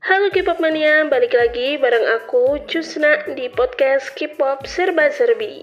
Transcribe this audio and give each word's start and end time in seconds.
Halo 0.00 0.32
K-pop 0.32 0.64
mania, 0.64 1.04
balik 1.12 1.36
lagi 1.36 1.76
bareng 1.76 2.08
aku 2.16 2.64
Cusna 2.64 3.20
di 3.36 3.52
podcast 3.52 4.08
K-pop 4.16 4.64
Serba 4.64 5.12
Serbi. 5.12 5.60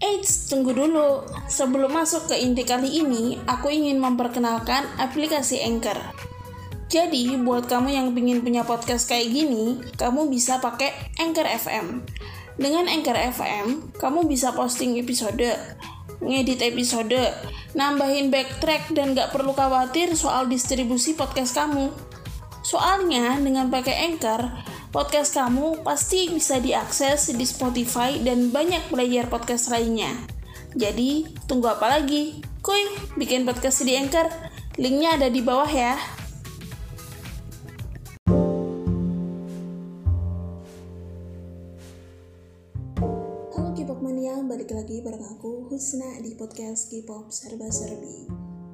Eits, 0.00 0.48
tunggu 0.48 0.72
dulu. 0.72 1.20
Sebelum 1.52 1.92
masuk 1.92 2.32
ke 2.32 2.40
inti 2.40 2.64
kali 2.64 3.04
ini, 3.04 3.36
aku 3.44 3.68
ingin 3.68 4.00
memperkenalkan 4.00 4.88
aplikasi 4.96 5.60
Anchor. 5.60 6.00
Jadi, 6.88 7.36
buat 7.36 7.68
kamu 7.68 7.92
yang 7.92 8.08
ingin 8.16 8.40
punya 8.40 8.64
podcast 8.64 9.12
kayak 9.12 9.28
gini, 9.28 9.84
kamu 10.00 10.32
bisa 10.32 10.64
pakai 10.64 10.96
Anchor 11.20 11.44
FM. 11.44 12.08
Dengan 12.56 12.88
Anchor 12.88 13.20
FM, 13.36 13.92
kamu 14.00 14.24
bisa 14.24 14.56
posting 14.56 14.96
episode, 14.96 15.44
ngedit 16.20 16.64
episode, 16.64 17.18
nambahin 17.76 18.32
backtrack, 18.32 18.92
dan 18.92 19.12
gak 19.12 19.32
perlu 19.32 19.52
khawatir 19.52 20.12
soal 20.16 20.48
distribusi 20.48 21.12
podcast 21.12 21.56
kamu. 21.56 21.92
Soalnya, 22.66 23.38
dengan 23.38 23.70
pakai 23.70 24.10
Anchor, 24.10 24.42
podcast 24.90 25.36
kamu 25.36 25.86
pasti 25.86 26.32
bisa 26.32 26.58
diakses 26.58 27.30
di 27.30 27.46
Spotify 27.46 28.18
dan 28.18 28.50
banyak 28.50 28.90
player 28.90 29.30
podcast 29.30 29.70
lainnya. 29.70 30.10
Jadi, 30.74 31.30
tunggu 31.46 31.70
apa 31.70 32.00
lagi? 32.00 32.42
Kuy, 32.60 33.14
bikin 33.14 33.46
podcast 33.46 33.86
di 33.86 33.94
Anchor. 33.94 34.26
Linknya 34.76 35.16
ada 35.16 35.28
di 35.30 35.40
bawah 35.40 35.70
ya. 35.70 35.94
Aku 45.46 45.70
Husna 45.70 46.18
di 46.26 46.34
podcast 46.34 46.90
K-pop 46.90 47.30
Serba 47.30 47.70
Serbi. 47.70 48.26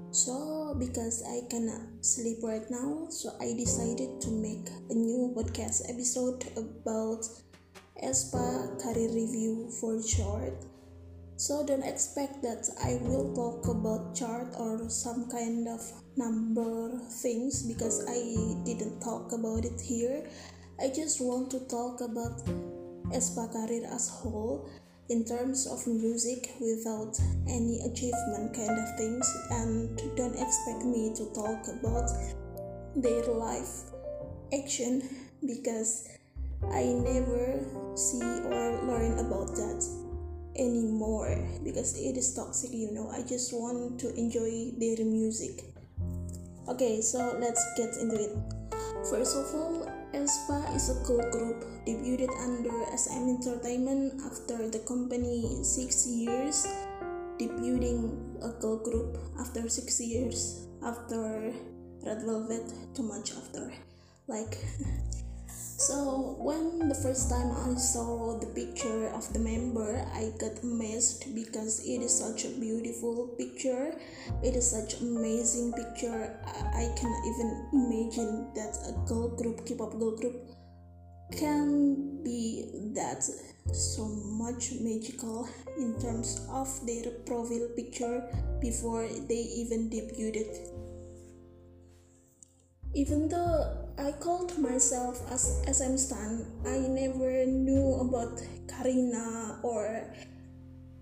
So, 0.09 0.73
because 0.81 1.21
I 1.21 1.45
cannot 1.53 1.85
sleep 2.01 2.41
right 2.41 2.65
now, 2.73 3.13
so 3.13 3.37
I 3.45 3.53
decided 3.53 4.25
to 4.25 4.33
make 4.33 4.73
a 4.89 4.97
new 4.97 5.37
podcast 5.37 5.85
episode 5.93 6.41
about 6.57 7.29
aespa 8.01 8.73
career 8.81 9.13
review 9.13 9.69
for 9.85 10.01
short. 10.01 10.65
So 11.37 11.61
don't 11.61 11.85
expect 11.85 12.41
that 12.41 12.65
I 12.81 12.97
will 13.05 13.37
talk 13.37 13.69
about 13.69 14.17
chart 14.17 14.57
or 14.57 14.89
some 14.89 15.29
kind 15.29 15.69
of 15.69 15.85
number 16.17 16.97
things 17.21 17.69
because 17.69 18.01
I 18.09 18.17
didn't 18.65 19.05
talk 19.05 19.37
about 19.37 19.69
it 19.69 19.77
here. 19.77 20.25
I 20.81 20.89
just 20.89 21.21
want 21.21 21.53
to 21.53 21.69
talk 21.69 22.01
about 22.01 22.41
aespa 23.13 23.53
career 23.53 23.85
as 23.93 24.09
whole 24.09 24.65
in 25.13 25.27
terms 25.27 25.67
of 25.67 25.87
music 25.87 26.55
without 26.59 27.21
any 27.47 27.81
achievement 27.85 28.57
kind 28.57 28.73
of 28.73 28.97
things 28.97 29.29
and 29.51 30.01
don't 30.17 30.33
expect 30.41 30.83
me 30.85 31.13
to 31.15 31.27
talk 31.35 31.69
about 31.69 32.09
their 32.97 33.23
life 33.25 33.93
action 34.57 35.03
because 35.47 36.09
I 36.73 36.85
never 36.85 37.61
see 37.95 38.23
or 38.23 38.81
learn 38.89 39.19
about 39.19 39.53
that 39.61 39.85
anymore 40.57 41.37
because 41.63 41.99
it 41.99 42.17
is 42.17 42.33
toxic 42.35 42.73
you 42.73 42.91
know. 42.93 43.11
I 43.11 43.21
just 43.21 43.53
want 43.53 44.01
to 44.01 44.15
enjoy 44.17 44.73
their 44.79 45.05
music. 45.05 45.63
Okay 46.69 47.03
so 47.03 47.37
let's 47.39 47.63
get 47.77 47.95
into 48.01 48.17
it. 48.17 48.33
First 49.11 49.37
of 49.37 49.55
all 49.55 49.92
aespa 50.13 50.59
is 50.77 50.91
a 50.93 50.97
cool 51.05 51.25
group 51.33 51.65
debuted 51.87 52.29
under 52.45 52.73
SM 52.97 53.29
Entertainment 53.37 54.21
after 54.29 54.69
the 54.69 54.81
company 54.81 55.65
six 55.65 56.07
years 56.07 56.69
debuting 57.41 58.13
a 58.45 58.51
girl 58.61 58.77
group 58.77 59.17
after 59.41 59.69
six 59.69 60.01
years 60.01 60.69
after 60.85 61.53
Red 62.05 62.23
Velvet 62.29 62.69
too 62.95 63.03
much 63.03 63.33
after 63.33 63.73
like 64.29 64.59
so 65.87 66.37
when 66.39 66.89
the 66.89 66.95
first 66.95 67.29
time 67.29 67.51
I 67.51 67.75
saw 67.75 68.39
the 68.39 68.47
picture 68.47 69.09
of 69.09 69.33
the 69.33 69.41
member 69.41 70.07
I 70.15 70.31
got 70.39 70.63
amazed 70.63 71.35
because 71.35 71.81
it 71.85 72.03
is 72.03 72.17
such 72.17 72.45
a 72.45 72.51
beautiful 72.51 73.35
picture. 73.37 73.95
It 74.45 74.55
is 74.55 74.71
such 74.71 75.01
amazing 75.01 75.73
picture. 75.73 76.39
I, 76.75 76.87
cannot 76.97 77.23
even 77.27 77.69
imagine 77.73 78.47
that 78.55 78.79
a 78.87 78.93
girl 79.09 79.29
group 79.37 79.67
K-pop 79.67 79.99
girl 79.99 80.17
group 80.17 80.37
can 81.33 82.23
be 82.23 82.93
that 82.95 83.25
so 83.73 84.07
much 84.07 84.73
magical 84.81 85.49
in 85.79 85.99
terms 86.01 86.47
of 86.51 86.69
their 86.87 87.11
profile 87.27 87.69
picture 87.75 88.23
before 88.61 89.09
they 89.29 89.43
even 89.63 89.91
debuted 89.91 90.72
even 92.95 93.29
though 93.29 93.83
I 93.99 94.13
called 94.13 94.59
myself 94.59 95.21
as 95.31 95.63
SM 95.67 95.97
Stan, 95.97 96.47
I 96.67 96.79
never 96.79 97.47
knew 97.47 97.95
about 98.01 98.41
Karina 98.69 99.61
or 99.63 100.13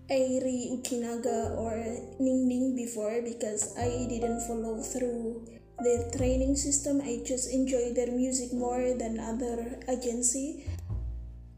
Aeri 0.09 0.71
Uchinaga 0.71 1.57
or 1.57 1.75
Ning 2.19 2.47
Ning 2.47 2.75
before 2.75 3.21
because 3.21 3.77
I 3.77 4.07
didn't 4.07 4.41
follow 4.47 4.81
through 4.81 5.47
their 5.79 6.11
training 6.11 6.55
system. 6.55 7.01
I 7.01 7.23
just 7.25 7.51
enjoy 7.51 7.93
their 7.93 8.11
music 8.11 8.53
more 8.53 8.93
than 8.93 9.19
other 9.19 9.79
agency. 9.89 10.65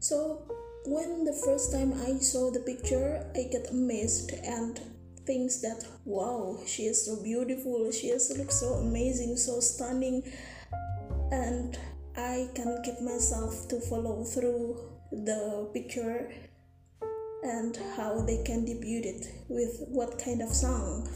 So 0.00 0.42
when 0.86 1.24
the 1.24 1.32
first 1.32 1.72
time 1.72 1.94
I 1.94 2.18
saw 2.18 2.50
the 2.50 2.60
picture, 2.60 3.24
I 3.34 3.50
got 3.52 3.70
amazed 3.70 4.32
and 4.44 4.80
thinks 5.26 5.60
that 5.62 5.86
wow, 6.04 6.58
she 6.66 6.84
is 6.84 7.04
so 7.04 7.22
beautiful, 7.22 7.90
she 7.92 8.08
is 8.08 8.32
looks 8.36 8.60
so 8.60 8.74
amazing, 8.74 9.36
so 9.36 9.60
stunning, 9.60 10.22
and 11.30 11.78
I 12.16 12.48
can 12.54 12.82
keep 12.84 13.00
myself 13.00 13.68
to 13.68 13.80
follow 13.80 14.24
through 14.24 14.78
the 15.10 15.68
picture 15.72 16.30
and 17.42 17.76
how 17.96 18.20
they 18.22 18.42
can 18.42 18.64
debut 18.64 19.02
it 19.04 19.26
with 19.48 19.84
what 19.88 20.18
kind 20.18 20.40
of 20.40 20.48
song. 20.48 21.08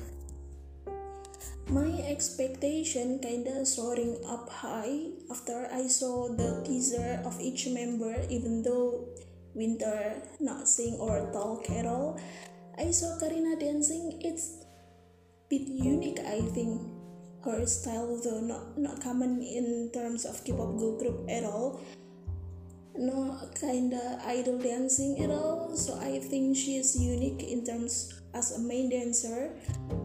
My 1.69 2.01
expectation 2.09 3.19
kinda 3.21 3.67
soaring 3.67 4.17
up 4.25 4.49
high 4.49 5.13
after 5.31 5.69
I 5.71 5.87
saw 5.87 6.29
the 6.29 6.63
teaser 6.65 7.21
of 7.25 7.39
each 7.41 7.69
member, 7.69 8.17
even 8.31 8.63
though 8.63 9.09
Winter 9.55 10.23
not 10.41 10.69
sing 10.69 10.95
or 10.95 11.31
talk 11.33 11.69
at 11.71 11.85
all. 11.85 12.19
I 12.79 12.93
saw 12.93 13.19
Karina 13.19 13.59
dancing. 13.59 14.23
It's 14.23 14.63
bit 15.51 15.67
unique, 15.67 16.21
I 16.23 16.41
think. 16.55 16.81
Her 17.45 17.67
style, 17.67 18.19
though 18.23 18.43
not 18.43 18.79
not 18.79 19.03
common 19.03 19.43
in 19.43 19.91
terms 19.95 20.27
of 20.27 20.43
K-pop 20.43 20.79
girl 20.79 20.99
group 20.99 21.27
at 21.31 21.43
all. 21.43 21.83
No 22.99 23.35
kinda 23.55 24.19
idol 24.27 24.59
dancing 24.59 25.19
at 25.23 25.31
all. 25.31 25.75
So 25.75 25.99
I 25.99 26.19
think 26.19 26.59
she 26.59 26.79
is 26.79 26.99
unique 26.99 27.43
in 27.47 27.63
terms 27.63 28.23
as 28.35 28.55
a 28.55 28.61
main 28.63 28.91
dancer. 28.91 29.55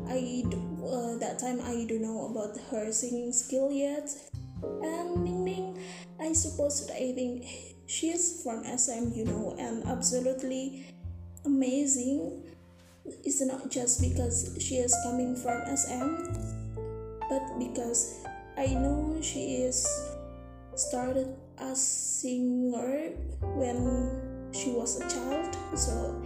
I 0.09 0.45
uh, 0.85 1.17
that 1.17 1.41
time 1.41 1.61
I 1.61 1.85
don't 1.89 2.05
know 2.05 2.29
about 2.29 2.57
her 2.69 2.93
singing 2.93 3.33
skill 3.33 3.73
yet. 3.73 4.09
And 4.61 5.25
Ning 5.25 5.43
Ning, 5.43 5.67
I 6.21 6.33
suppose 6.33 6.85
I 6.89 7.17
think 7.17 7.49
she 7.89 8.13
is 8.13 8.41
from 8.45 8.61
SM, 8.63 9.11
you 9.13 9.25
know, 9.25 9.57
and 9.57 9.83
absolutely 9.89 10.85
amazing 11.45 12.42
it's 13.05 13.41
not 13.41 13.69
just 13.69 14.01
because 14.01 14.55
she 14.59 14.75
is 14.75 14.95
coming 15.03 15.35
from 15.35 15.59
SM, 15.75 16.15
but 17.29 17.43
because 17.59 18.23
I 18.57 18.67
know 18.67 19.19
she 19.21 19.63
is 19.63 19.85
started 20.75 21.35
as 21.57 21.81
singer 21.81 23.11
when 23.55 24.49
she 24.53 24.71
was 24.71 25.01
a 25.01 25.09
child. 25.09 25.55
So 25.75 26.21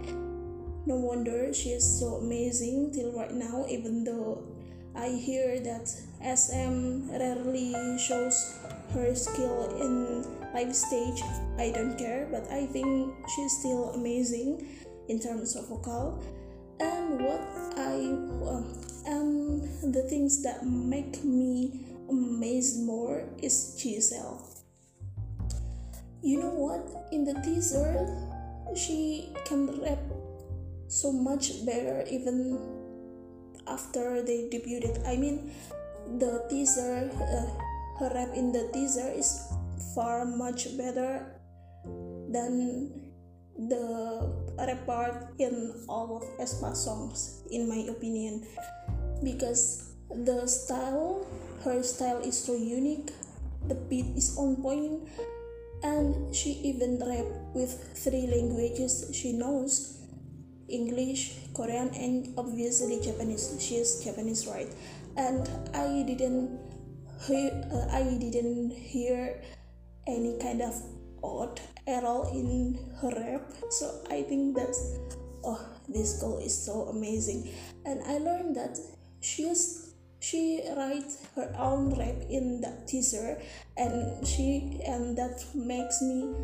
no 0.86 0.96
wonder 0.96 1.52
she 1.52 1.70
is 1.70 1.84
so 1.84 2.16
amazing 2.16 2.92
till 2.92 3.12
right 3.12 3.32
now. 3.32 3.66
Even 3.68 4.04
though 4.04 4.46
I 4.94 5.08
hear 5.08 5.60
that 5.60 5.88
SM 6.22 7.10
rarely 7.10 7.74
shows 7.98 8.58
her 8.94 9.14
skill 9.14 9.76
in 9.80 10.24
live 10.54 10.74
stage, 10.74 11.22
I 11.58 11.72
don't 11.74 11.98
care. 11.98 12.28
But 12.30 12.50
I 12.50 12.66
think 12.66 13.14
she's 13.34 13.58
still 13.58 13.90
amazing 13.94 14.66
in 15.08 15.18
terms 15.18 15.56
of 15.56 15.68
vocal 15.68 16.22
and 16.80 17.20
what 17.20 17.40
I 17.76 17.94
um, 18.46 18.66
and 19.06 19.94
the 19.94 20.02
things 20.02 20.42
that 20.42 20.66
make 20.66 21.24
me 21.24 21.86
amazed 22.08 22.84
more 22.84 23.24
is 23.42 23.76
Giselle. 23.78 24.44
You 26.22 26.40
know 26.40 26.50
what? 26.50 27.08
In 27.12 27.24
the 27.24 27.34
teaser, 27.42 28.06
she 28.74 29.32
can 29.44 29.80
rap 29.80 29.98
so 30.88 31.12
much 31.12 31.64
better 31.64 32.04
even 32.10 32.58
after 33.66 34.22
they 34.22 34.48
debuted. 34.50 35.06
I 35.06 35.16
mean, 35.16 35.52
the 36.18 36.44
teaser, 36.48 37.10
uh, 37.12 37.46
her 38.00 38.10
rap 38.14 38.34
in 38.34 38.52
the 38.52 38.68
teaser 38.72 39.08
is 39.08 39.46
far 39.94 40.24
much 40.24 40.76
better 40.76 41.24
than 42.28 43.07
the 43.58 44.30
rap 44.58 44.86
part 44.86 45.34
in 45.38 45.74
all 45.88 46.22
of 46.22 46.22
aespa 46.38 46.76
songs 46.76 47.42
in 47.50 47.68
my 47.68 47.82
opinion 47.90 48.46
because 49.24 49.88
The 50.08 50.48
style, 50.48 51.26
her 51.64 51.82
style 51.82 52.24
is 52.24 52.32
so 52.32 52.56
unique. 52.56 53.12
The 53.68 53.74
beat 53.76 54.16
is 54.16 54.38
on 54.40 54.56
point, 54.56 55.04
and 55.84 56.34
she 56.34 56.56
even 56.64 56.96
rap 56.96 57.28
with 57.52 57.76
three 57.92 58.24
languages 58.24 59.12
she 59.12 59.36
knows 59.36 60.00
English, 60.68 61.36
Korean, 61.52 61.92
and 61.92 62.32
obviously 62.40 63.00
Japanese. 63.04 63.52
She 63.60 63.76
is 63.76 64.00
Japanese, 64.00 64.48
right? 64.48 64.72
And 65.20 65.44
I 65.76 66.08
didn't 66.08 66.56
uh, 67.28 67.84
I 67.92 68.16
didn't 68.16 68.72
hear 68.72 69.44
any 70.08 70.40
kind 70.40 70.62
of 70.64 70.72
odd 71.22 71.60
at 71.86 72.04
all 72.04 72.30
in 72.32 72.78
her 73.00 73.10
rap. 73.10 73.52
So 73.70 74.04
I 74.10 74.22
think 74.22 74.56
that's 74.56 74.98
oh, 75.44 75.60
this 75.88 76.20
girl 76.20 76.38
is 76.38 76.56
so 76.56 76.88
amazing. 76.88 77.50
And 77.84 78.02
I 78.04 78.18
learned 78.18 78.56
that 78.56 78.78
she 79.20 79.44
is 79.44 79.94
she 80.20 80.62
writes 80.76 81.26
her 81.36 81.54
own 81.58 81.90
rap 81.96 82.16
in 82.28 82.60
that 82.60 82.88
teaser 82.88 83.40
and 83.76 84.26
she 84.26 84.80
and 84.84 85.16
that 85.16 85.44
makes 85.54 86.02
me 86.02 86.34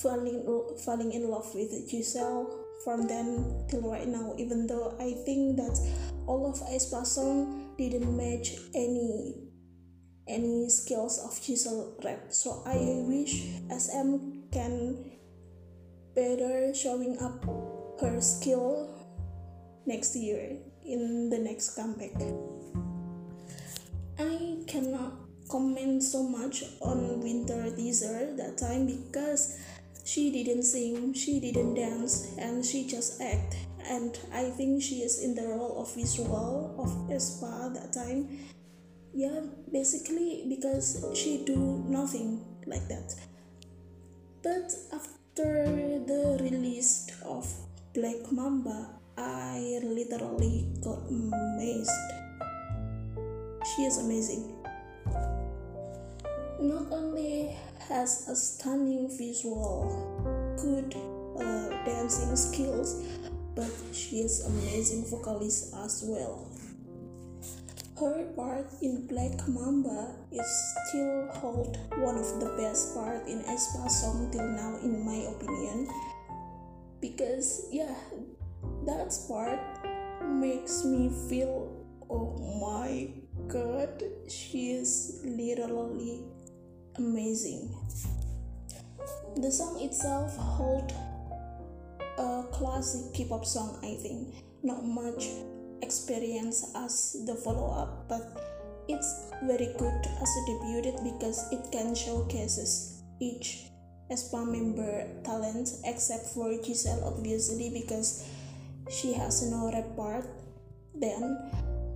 falling 0.00 0.42
falling 0.84 1.12
in 1.12 1.28
love 1.28 1.54
with 1.54 1.70
Giselle 1.88 2.64
from 2.82 3.06
then 3.06 3.64
till 3.68 3.80
right 3.82 4.06
now 4.06 4.34
even 4.36 4.66
though 4.66 4.94
i 5.00 5.12
think 5.24 5.56
that 5.56 5.78
all 6.26 6.46
of 6.46 6.60
aespa 6.68 7.04
song 7.04 7.72
didn't 7.78 8.14
match 8.16 8.56
any 8.74 9.34
any 10.26 10.68
skills 10.68 11.18
of 11.18 11.36
Giselle 11.42 11.92
rap 12.02 12.32
so 12.32 12.62
i 12.66 12.76
wish 13.06 13.44
sm 13.76 14.40
can 14.50 15.12
better 16.14 16.72
showing 16.74 17.18
up 17.20 17.44
her 18.00 18.20
skill 18.20 18.88
next 19.86 20.16
year 20.16 20.56
in 20.84 21.28
the 21.28 21.38
next 21.38 21.76
comeback 21.76 22.16
i 24.18 24.56
cannot 24.66 25.12
comment 25.48 26.02
so 26.02 26.22
much 26.22 26.64
on 26.80 27.20
winter 27.20 27.70
teaser 27.76 28.34
that 28.36 28.56
time 28.56 28.86
because 28.86 29.60
she 30.04 30.30
didn't 30.30 30.64
sing, 30.64 31.14
she 31.14 31.40
didn't 31.40 31.74
dance, 31.74 32.36
and 32.38 32.64
she 32.64 32.86
just 32.86 33.20
act. 33.22 33.56
And 33.88 34.18
I 34.32 34.50
think 34.50 34.82
she 34.82 34.96
is 34.96 35.22
in 35.22 35.34
the 35.34 35.48
role 35.48 35.80
of 35.80 35.94
visual 35.94 36.74
of 36.78 36.90
aespa 37.08 37.72
that 37.74 37.92
time. 37.92 38.28
Yeah, 39.14 39.46
basically 39.70 40.42
because 40.48 41.06
she 41.14 41.44
do 41.46 41.84
nothing 41.86 42.44
like 42.66 42.88
that. 42.88 43.14
But 44.42 44.74
after 44.92 46.02
the 46.02 46.36
release 46.42 47.06
of 47.24 47.46
Black 47.94 48.32
Mamba, 48.32 48.90
I 49.16 49.78
literally 49.84 50.66
got 50.82 50.98
amazed. 51.06 51.94
She 53.76 53.82
is 53.82 53.98
amazing. 53.98 54.50
Not 56.58 56.90
only 56.90 57.54
has 57.88 58.26
a 58.26 58.34
stunning 58.34 59.16
visual, 59.16 59.94
good 60.58 60.90
uh, 61.38 61.70
dancing 61.86 62.34
skills, 62.34 63.06
but 63.54 63.70
she 63.92 64.26
is 64.26 64.44
amazing 64.44 65.04
vocalist 65.06 65.72
as 65.84 66.02
well. 66.04 66.48
Her 67.98 68.24
part 68.36 68.66
in 68.82 69.06
Black 69.06 69.46
Mamba 69.46 70.16
is 70.32 70.46
still 70.88 71.28
hold 71.32 71.78
one 71.98 72.16
of 72.16 72.40
the 72.40 72.50
best 72.58 72.94
part 72.94 73.26
in 73.28 73.38
aespa 73.44 73.88
song 73.88 74.30
till 74.32 74.48
now 74.48 74.76
in 74.82 75.04
my 75.06 75.30
opinion 75.30 75.88
because 77.00 77.68
yeah 77.70 77.94
that 78.84 79.14
part 79.28 79.62
makes 80.26 80.84
me 80.84 81.08
feel 81.28 81.70
oh 82.10 82.34
my 82.58 83.14
god 83.46 84.02
she 84.28 84.72
is 84.72 85.20
literally 85.24 86.24
amazing. 86.96 87.74
The 89.36 89.50
song 89.50 89.80
itself 89.82 90.36
hold 90.36 90.92
a 92.18 92.44
classic 92.52 93.12
K-pop 93.14 93.44
song, 93.44 93.78
I 93.82 93.94
think. 94.00 94.34
Not 94.62 94.84
much 94.84 95.28
experience 95.84 96.64
as 96.74 97.16
the 97.26 97.34
follow-up, 97.34 98.08
but 98.08 98.24
it's 98.88 99.30
very 99.44 99.68
good 99.78 100.00
as 100.22 100.30
a 100.40 100.42
debut 100.48 100.96
because 101.04 101.44
it 101.52 101.60
can 101.72 101.94
showcases 101.94 103.02
each 103.20 103.68
aespa 104.10 104.44
member 104.44 105.08
talent 105.24 105.68
except 105.84 106.26
for 106.34 106.52
Giselle 106.62 107.00
obviously 107.04 107.70
because 107.72 108.28
she 108.90 109.14
has 109.14 109.40
no 109.50 109.72
rap 109.72 109.88
part 109.96 110.26
then 110.94 111.40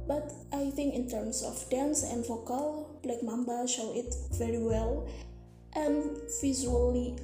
but 0.09 0.33
I 0.53 0.71
think 0.71 0.95
in 0.95 1.07
terms 1.07 1.45
of 1.45 1.69
dance 1.69 2.03
and 2.03 2.27
vocal, 2.27 2.99
Black 3.03 3.23
Mamba 3.23 3.69
show 3.69 3.93
it 3.95 4.15
very 4.33 4.59
well 4.59 5.07
and 5.75 6.17
visually 6.41 7.15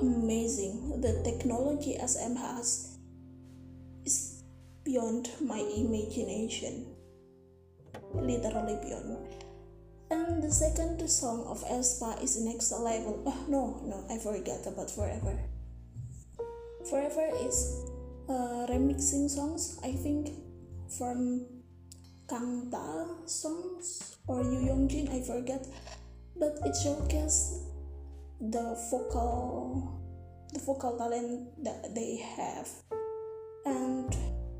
amazing. 0.00 1.02
The 1.02 1.20
technology 1.22 1.98
SM 2.00 2.34
has 2.36 2.95
beyond 4.86 5.28
my 5.42 5.58
imagination. 5.58 6.86
Literally 8.14 8.78
beyond. 8.80 9.18
And 10.10 10.40
the 10.40 10.50
second 10.50 11.02
song 11.10 11.44
of 11.50 11.66
aespa 11.66 12.22
is 12.22 12.38
next 12.40 12.70
level. 12.70 13.20
Oh 13.26 13.44
no, 13.48 13.82
no, 13.82 14.06
I 14.08 14.18
forgot 14.22 14.64
about 14.64 14.88
Forever. 14.88 15.36
Forever 16.88 17.26
is 17.42 17.84
uh, 18.30 18.70
remixing 18.70 19.28
songs, 19.28 19.80
I 19.82 19.90
think, 19.90 20.30
from 20.96 21.46
Kangta 22.28 23.28
songs 23.28 24.16
or 24.28 24.42
Yu 24.42 24.70
Yongjin, 24.70 25.10
I 25.10 25.20
forget, 25.26 25.66
but 26.38 26.58
it 26.64 26.76
showcases 26.78 27.66
the 28.40 28.78
vocal 28.90 29.92
the 30.52 30.60
vocal 30.60 30.96
talent 30.96 31.64
that 31.64 31.92
they 31.94 32.16
have, 32.36 32.68
and 33.64 34.14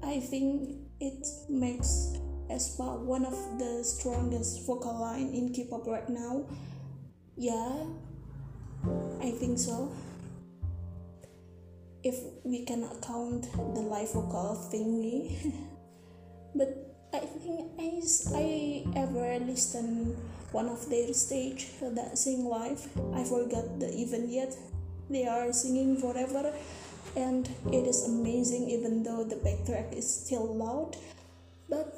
I 0.07 0.21
think 0.21 0.71
it 1.01 1.27
makes 1.51 2.15
aespa 2.47 3.03
one 3.03 3.27
of 3.27 3.35
the 3.59 3.83
strongest 3.83 4.65
vocal 4.65 4.95
line 4.95 5.35
in 5.35 5.53
K-pop 5.53 5.85
right 5.85 6.09
now. 6.09 6.47
Yeah, 7.37 7.91
I 9.19 9.35
think 9.35 9.59
so. 9.59 9.91
If 12.05 12.23
we 12.45 12.65
cannot 12.65 13.03
count 13.03 13.51
the 13.51 13.83
live 13.83 14.13
vocal 14.15 14.55
thingy, 14.71 15.43
but 16.55 16.71
I 17.13 17.27
think 17.27 17.75
I, 17.75 17.99
I 18.31 18.87
ever 18.95 19.43
listen 19.45 20.15
one 20.53 20.69
of 20.69 20.89
their 20.89 21.13
stage 21.15 21.67
that 21.83 22.17
sing 22.17 22.47
live. 22.47 22.87
I 23.13 23.25
forgot 23.25 23.81
the 23.81 23.91
event 23.91 24.31
yet. 24.31 24.55
They 25.11 25.27
are 25.27 25.53
singing 25.53 25.99
forever 25.99 26.55
and 27.17 27.49
it 27.73 27.87
is 27.87 28.05
amazing 28.07 28.69
even 28.69 29.03
though 29.03 29.25
the 29.25 29.37
backtrack 29.37 29.97
is 29.97 30.05
still 30.05 30.55
loud. 30.55 30.97
But 31.69 31.93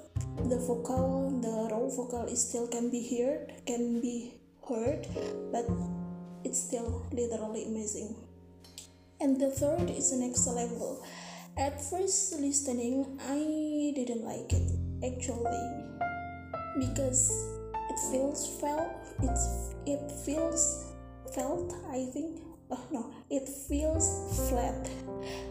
the 0.48 0.56
vocal 0.56 1.30
the 1.42 1.68
raw 1.70 1.88
vocal 1.88 2.24
is 2.26 2.48
still 2.48 2.68
can 2.68 2.90
be 2.90 3.02
heard 3.02 3.52
can 3.66 4.00
be 4.00 4.32
heard 4.68 5.06
but 5.52 5.66
it's 6.44 6.60
still 6.60 7.04
literally 7.12 7.66
amazing. 7.66 8.14
And 9.20 9.40
the 9.40 9.50
third 9.50 9.90
is 9.90 10.12
the 10.12 10.16
next 10.16 10.46
level. 10.46 11.04
At 11.58 11.82
first 11.82 12.38
listening 12.38 13.18
i 13.26 13.92
didn't 13.98 14.24
like 14.24 14.52
it 14.52 14.70
actually 15.02 15.98
because 16.78 17.44
it 17.90 17.98
feels 18.12 18.46
felt 18.60 18.92
it's 19.22 19.74
it 19.86 20.10
feels 20.24 20.94
felt 21.34 21.74
i 21.90 22.06
think 22.14 22.47
oh 22.70 22.84
no 22.90 23.10
it 23.30 23.48
feels 23.48 24.48
flat. 24.48 24.88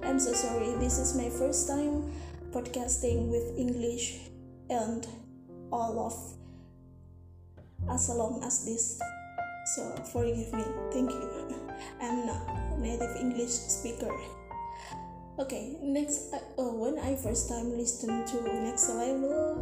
I'm 0.03 0.19
so 0.19 0.33
sorry. 0.33 0.73
This 0.79 0.97
is 0.97 1.15
my 1.15 1.29
first 1.29 1.67
time 1.67 2.11
podcasting 2.51 3.27
with 3.29 3.57
english 3.57 4.19
and 4.69 5.05
all 5.71 5.99
of 5.99 6.15
as 7.91 8.09
long 8.09 8.41
as 8.43 8.65
this. 8.65 8.99
So 9.75 9.83
forgive 10.11 10.53
me. 10.53 10.63
Thank 10.91 11.11
you. 11.11 11.55
I'm 12.01 12.25
not 12.25 12.79
native 12.79 13.15
english 13.17 13.51
speaker. 13.51 14.11
Okay 15.39 15.77
next 15.83 16.33
uh, 16.33 16.41
uh, 16.57 16.73
when 16.73 16.97
i 16.97 17.15
first 17.15 17.47
time 17.47 17.77
listened 17.77 18.25
to 18.25 18.41
next 18.65 18.89
level 18.89 19.61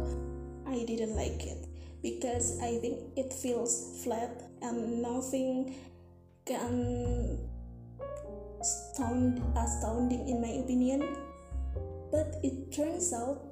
i 0.66 0.82
didn't 0.88 1.14
like 1.14 1.44
it 1.44 1.68
because 2.00 2.58
i 2.64 2.80
think 2.80 2.96
it 3.14 3.30
feels 3.30 4.00
flat 4.02 4.48
and 4.62 5.02
nothing 5.02 5.76
sound 8.94 9.42
astounding 9.56 10.28
in 10.28 10.40
my 10.40 10.62
opinion. 10.62 11.02
But 12.10 12.36
it 12.42 12.72
turns 12.72 13.12
out 13.12 13.42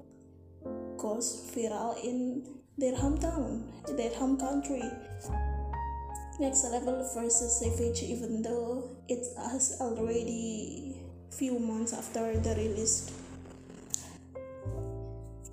goes 0.97 1.51
viral 1.55 1.99
in 2.03 2.47
their 2.79 2.95
hometown 2.95 3.67
their 3.97 4.15
home 4.15 4.39
country. 4.39 4.83
Next 6.41 6.65
level 6.71 7.09
versus 7.15 7.61
savage 7.61 8.03
even 8.03 8.43
though 8.43 8.91
it 9.09 9.23
has 9.37 9.79
already 9.81 11.03
few 11.31 11.59
months 11.59 11.93
after 11.93 12.39
the 12.39 12.55
release. 12.55 13.11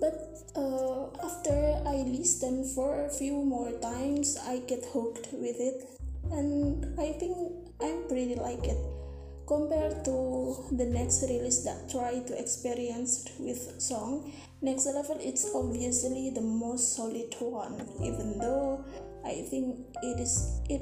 but 0.02 0.18
uh, 0.56 1.06
after 1.22 1.80
I 1.86 2.02
listen 2.02 2.64
for 2.74 3.06
a 3.06 3.08
few 3.08 3.44
more 3.44 3.70
times, 3.78 4.36
I 4.44 4.58
get 4.66 4.84
hooked 4.92 5.28
with 5.32 5.60
it, 5.60 6.01
and 6.32 6.98
I 6.98 7.12
think 7.12 7.36
I'm 7.80 8.08
pretty 8.08 8.34
like 8.36 8.64
it. 8.64 8.78
Compared 9.46 10.04
to 10.06 10.64
the 10.72 10.86
next 10.86 11.22
release 11.22 11.64
that 11.64 11.90
try 11.90 12.20
to 12.20 12.38
experience 12.38 13.28
with 13.38 13.80
song 13.80 14.32
next 14.62 14.86
level 14.86 15.18
it's 15.20 15.50
obviously 15.52 16.30
the 16.30 16.40
most 16.40 16.94
solid 16.94 17.34
one 17.40 17.74
even 18.00 18.38
though 18.38 18.84
i 19.26 19.42
think 19.50 19.76
it 20.00 20.20
is 20.20 20.62
it 20.70 20.80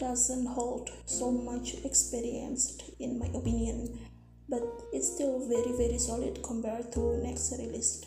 doesn't 0.00 0.46
hold 0.46 0.90
so 1.04 1.30
much 1.30 1.74
experience 1.84 2.80
in 2.98 3.18
my 3.18 3.26
opinion. 3.26 4.00
But 4.48 4.64
it's 4.92 5.12
still 5.14 5.46
very 5.46 5.76
very 5.76 5.98
solid 5.98 6.42
compared 6.42 6.90
to 6.94 7.18
next 7.22 7.52
released 7.58 8.06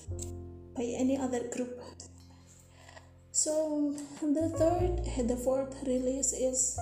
by 0.75 0.83
any 0.83 1.17
other 1.17 1.47
group 1.55 1.79
so 3.43 3.93
the 4.21 4.47
third 4.55 5.03
the 5.27 5.35
fourth 5.35 5.75
release 5.85 6.31
is 6.31 6.79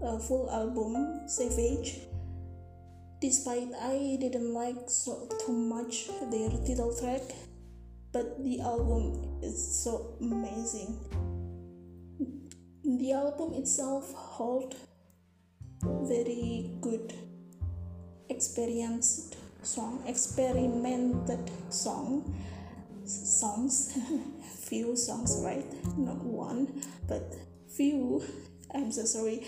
a 0.00 0.18
full 0.18 0.48
album 0.50 1.26
savage. 1.26 2.06
Despite 3.20 3.74
i 3.82 4.16
didn't 4.20 4.54
like 4.54 4.78
so 4.86 5.26
too 5.40 5.52
much 5.52 6.06
their 6.30 6.50
title 6.66 6.94
track 7.00 7.22
but 8.12 8.38
the 8.44 8.60
album 8.60 9.40
is 9.42 9.58
so 9.82 10.14
amazing. 10.20 10.94
The 12.84 13.12
album 13.12 13.54
itself 13.54 14.14
hold 14.14 14.76
very 15.82 16.70
good 16.80 17.12
experienced 18.28 19.36
song 19.62 20.02
experimented 20.06 21.50
song 21.70 22.22
songs 23.04 23.98
few 24.68 24.96
songs 24.96 25.40
right? 25.42 25.66
Not 25.96 26.22
one 26.24 26.82
but 27.06 27.34
few. 27.68 28.22
I'm 28.74 28.90
so 28.90 29.04
sorry. 29.04 29.46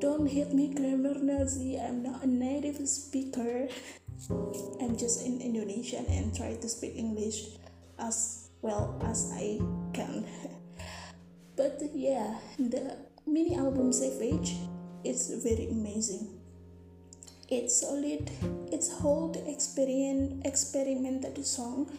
Don't 0.00 0.26
hit 0.26 0.52
me 0.52 0.74
grammar 0.74 1.14
nazi. 1.14 1.78
I'm 1.78 2.02
not 2.02 2.24
a 2.24 2.26
native 2.26 2.88
speaker. 2.88 3.68
I'm 4.80 4.96
just 4.96 5.24
in 5.24 5.40
indonesian 5.40 6.06
and 6.06 6.34
try 6.34 6.54
to 6.54 6.68
speak 6.68 6.94
english 6.96 7.58
as 7.98 8.48
well 8.62 8.94
as 9.04 9.32
i 9.34 9.58
can. 9.92 10.24
But 11.56 11.82
yeah 11.94 12.38
the 12.58 12.96
mini 13.26 13.56
album 13.56 13.92
savage 13.92 14.56
is 15.04 15.30
very 15.42 15.68
amazing. 15.68 16.38
It's 17.48 17.80
solid. 17.82 18.30
It's 18.72 18.90
whole 18.90 19.34
experience 19.46 20.40
experimented 20.46 21.44
song 21.44 21.90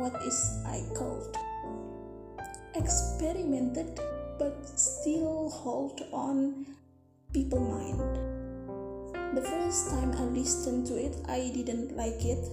what 0.00 0.16
is 0.24 0.64
i 0.64 0.80
called? 0.96 1.36
Experimented 2.74 4.00
but 4.38 4.56
still 4.64 5.50
hold 5.50 6.00
on 6.12 6.64
people 7.34 7.60
mind. 7.60 8.00
The 9.36 9.42
first 9.42 9.90
time 9.90 10.16
i 10.16 10.24
listened 10.32 10.86
to 10.88 10.96
it 10.96 11.14
i 11.28 11.52
didn't 11.52 11.94
like 11.96 12.24
it 12.24 12.48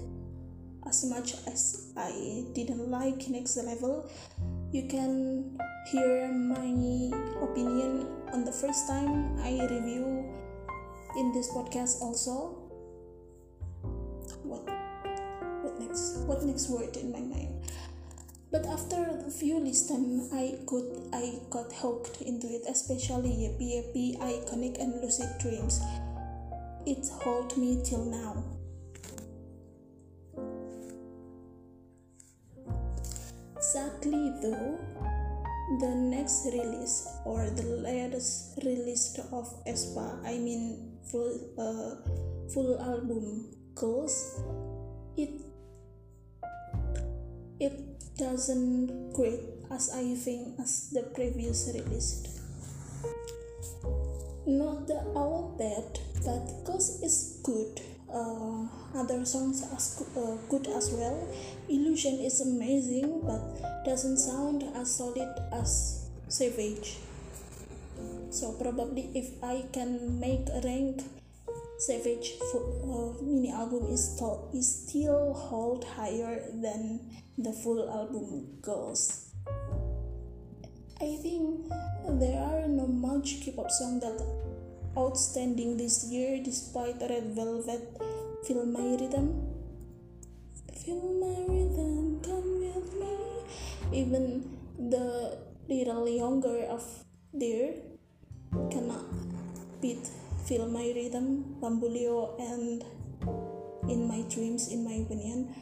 as 0.85 1.05
much 1.07 1.33
as 1.47 1.93
i 1.95 2.43
didn't 2.53 2.91
like 2.91 3.29
next 3.29 3.55
level. 3.55 4.11
You 4.75 4.83
can 4.91 5.57
hear 5.87 6.27
my 6.27 6.67
opinion 7.39 8.11
on 8.33 8.43
the 8.43 8.51
first 8.51 8.87
time. 8.91 9.39
I 9.39 9.55
review 9.71 10.27
in 11.15 11.31
this 11.31 11.47
podcast 11.55 12.01
also. 12.01 12.56
What 16.25 16.43
next? 16.43 16.69
Word 16.69 16.95
in 16.97 17.11
my 17.11 17.19
mind? 17.19 17.71
But 18.51 18.65
after 18.65 19.01
a 19.01 19.31
few 19.31 19.59
listen, 19.59 20.29
I 20.31 20.59
could 20.65 21.09
I 21.11 21.39
got 21.49 21.73
hooked 21.73 22.21
into 22.21 22.47
it, 22.47 22.63
especially 22.69 23.33
Yeppi 23.33 23.67
Yeppi, 23.75 24.19
Iconic, 24.21 24.79
and 24.79 25.01
Lucid 25.01 25.29
Dreams. 25.39 25.81
It 26.85 27.09
hold 27.23 27.57
me 27.57 27.81
till 27.83 28.05
now. 28.05 28.43
Sadly 33.59 34.31
though, 34.41 34.77
the 35.81 35.93
next 35.95 36.45
release 36.45 37.07
or 37.25 37.49
the 37.49 37.65
latest 37.81 38.59
release 38.63 39.17
of 39.33 39.49
aespa, 39.65 40.23
I 40.23 40.37
mean 40.37 40.99
full 41.09 41.41
uh, 41.57 41.99
full 42.53 42.79
album 42.79 43.49
goes 43.75 44.39
it 45.17 45.46
it 47.59 47.73
doesn't 48.17 49.13
great 49.13 49.41
as 49.71 49.91
I 49.93 50.15
think 50.15 50.59
as 50.59 50.89
the 50.91 51.03
previous 51.13 51.69
release. 51.73 52.39
Not 54.45 54.87
the 54.87 55.03
all 55.13 55.55
bad, 55.57 55.99
but 56.23 56.63
Girls 56.65 57.01
is 57.03 57.39
good 57.43 57.81
uh, 58.13 58.65
other 58.95 59.25
songs 59.25 59.63
as 59.75 60.03
uh, 60.15 60.37
good 60.49 60.67
as 60.67 60.91
well. 60.91 61.27
Illusion 61.67 62.19
is 62.19 62.41
amazing, 62.41 63.21
but 63.21 63.83
doesn't 63.83 64.17
sound 64.17 64.63
as 64.75 64.95
solid 64.95 65.29
as 65.51 66.07
Savage. 66.29 66.97
So 68.29 68.51
probably 68.53 69.09
if 69.15 69.41
I 69.43 69.65
can 69.71 70.19
make 70.19 70.47
a 70.49 70.61
rank, 70.61 71.03
Savage 71.79 72.33
uh, 72.55 73.13
mini 73.21 73.51
album 73.51 73.85
is, 73.93 74.15
to- 74.17 74.49
is 74.53 74.87
still 74.87 75.33
hold 75.33 75.83
higher 75.83 76.41
than 76.51 76.99
the 77.37 77.53
full 77.53 77.87
album 77.89 78.57
Girls. 78.61 79.29
I 80.99 81.15
think 81.21 81.69
there 82.19 82.41
are 82.41 82.67
no 82.67 82.87
much 82.87 83.41
K-pop 83.41 83.69
song 83.69 83.99
that 83.99 84.17
outstanding 84.97 85.77
this 85.77 86.05
year 86.09 86.41
despite 86.43 86.99
Red 86.99 87.35
Velvet 87.35 88.01
Feel 88.47 88.65
My 88.65 88.97
Rhythm. 88.97 89.45
Feel 90.73 91.03
my 91.21 91.37
rhythm, 91.53 92.19
come 92.23 92.59
with 92.59 92.93
me. 92.97 93.13
Even 93.93 94.57
the 94.89 95.37
little 95.69 96.09
younger 96.09 96.63
of 96.65 96.83
there 97.33 97.73
cannot 98.71 99.05
beat 99.79 100.09
Feel 100.47 100.69
My 100.69 100.93
Rhythm, 100.95 101.59
Bamboleo, 101.59 102.39
and 102.39 102.79
In 103.91 104.07
My 104.07 104.23
Dreams, 104.31 104.71
in 104.71 104.85
my 104.85 105.03
opinion. 105.03 105.53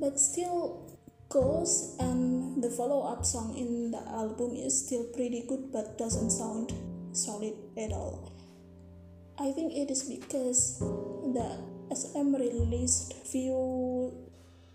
But 0.00 0.18
still, 0.18 0.90
Ghost 1.28 2.00
and 2.00 2.62
the 2.62 2.70
follow 2.70 3.06
up 3.06 3.24
song 3.24 3.56
in 3.56 3.90
the 3.90 4.02
album 4.10 4.54
is 4.54 4.86
still 4.86 5.04
pretty 5.14 5.44
good 5.48 5.70
but 5.72 5.96
doesn't 5.96 6.30
sound 6.30 6.72
solid 7.12 7.54
at 7.78 7.92
all. 7.92 8.32
I 9.38 9.52
think 9.52 9.74
it 9.74 9.90
is 9.90 10.02
because 10.02 10.78
the 10.78 11.58
SM 11.94 12.34
released 12.34 13.14
few 13.26 14.14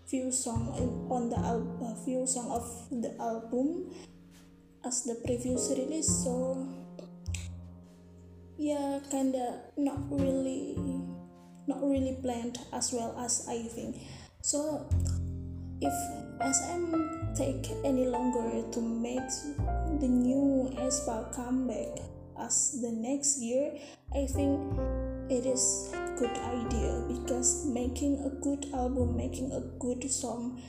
few 0.06 0.32
song 0.32 0.74
on 1.08 1.30
the 1.30 1.38
al- 1.38 1.96
few 2.04 2.26
song 2.26 2.50
of 2.50 2.64
the 2.90 3.14
album 3.20 3.88
as 4.84 5.04
the 5.04 5.14
previous 5.24 5.70
release 5.70 6.08
so 6.24 6.66
yeah 8.60 9.00
kinda 9.10 9.72
not 9.80 9.96
really 10.12 10.76
not 11.66 11.80
really 11.80 12.20
planned 12.20 12.60
as 12.76 12.92
well 12.92 13.16
as 13.16 13.48
I 13.48 13.64
think 13.72 13.96
so 14.42 14.84
if 15.80 15.96
SM 16.44 16.92
take 17.34 17.72
any 17.84 18.04
longer 18.06 18.62
to 18.72 18.80
make 18.80 19.32
the 20.00 20.08
new 20.08 20.68
aespa 20.76 21.32
comeback 21.32 22.04
as 22.38 22.80
the 22.80 22.90
next 22.90 23.38
year, 23.38 23.72
I 24.14 24.26
think 24.26 24.60
it 25.28 25.46
is 25.46 25.94
good 26.18 26.36
idea 26.36 27.04
because 27.08 27.66
making 27.66 28.24
a 28.24 28.30
good 28.42 28.66
album, 28.74 29.16
making 29.16 29.52
a 29.52 29.60
good 29.78 30.10
song 30.10 30.60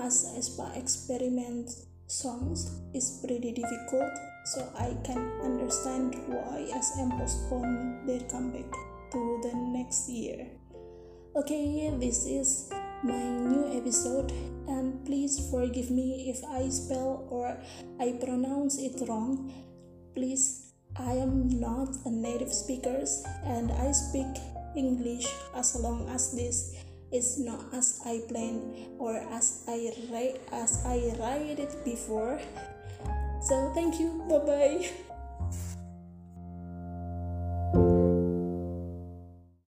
as 0.00 0.24
aespa 0.36 0.76
experiment 0.76 1.70
songs 2.06 2.80
is 2.94 3.20
pretty 3.24 3.52
difficult. 3.52 4.12
So 4.44 4.66
I 4.76 4.96
can 5.04 5.22
understand 5.42 6.18
why 6.26 6.66
SM 6.80 7.10
postpone 7.18 8.06
their 8.06 8.20
comeback 8.26 8.70
to 9.12 9.40
the 9.42 9.54
next 9.54 10.08
year. 10.08 10.46
Okay, 11.36 11.94
this 11.98 12.26
is 12.26 12.70
my 13.02 13.22
new 13.22 13.70
episode 13.78 14.30
and 14.68 15.04
please 15.06 15.50
forgive 15.50 15.90
me 15.90 16.30
if 16.30 16.42
I 16.44 16.68
spell 16.68 17.26
or 17.30 17.56
I 18.00 18.18
pronounce 18.20 18.78
it 18.78 19.08
wrong. 19.08 19.52
Please 20.14 20.72
I 20.96 21.12
am 21.12 21.48
not 21.48 21.88
a 22.04 22.10
native 22.10 22.52
speaker 22.52 23.04
and 23.44 23.72
I 23.72 23.92
speak 23.92 24.28
English 24.76 25.26
as 25.56 25.74
long 25.76 26.08
as 26.10 26.32
this 26.32 26.76
is 27.12 27.38
not 27.38 27.64
as 27.72 28.00
I 28.04 28.20
planned 28.28 28.98
or 28.98 29.16
as 29.32 29.64
I 29.68 29.92
as 30.52 30.84
I 30.84 31.16
write 31.18 31.58
it 31.58 31.84
before. 31.84 32.40
So 33.42 33.70
thank 33.74 33.98
you. 33.98 34.22
Bye 34.28 34.38
bye. 34.38 34.90